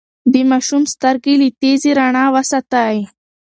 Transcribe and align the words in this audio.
د 0.33 0.35
ماشوم 0.49 0.83
سترګې 0.93 1.33
له 1.41 1.47
تیزې 1.59 1.91
رڼا 1.97 2.25
وساتئ. 2.35 2.97